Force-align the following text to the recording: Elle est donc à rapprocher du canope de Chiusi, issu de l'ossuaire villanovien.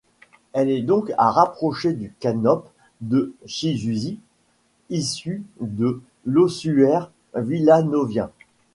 Elle 0.53 0.71
est 0.71 0.81
donc 0.81 1.13
à 1.19 1.29
rapprocher 1.29 1.93
du 1.93 2.11
canope 2.19 2.67
de 3.01 3.35
Chiusi, 3.45 4.19
issu 4.89 5.43
de 5.59 6.01
l'ossuaire 6.25 7.11
villanovien. 7.35 8.31